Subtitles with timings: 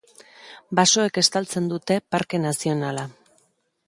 [0.79, 3.05] Basoek estaltzen dute Parke Nazionala.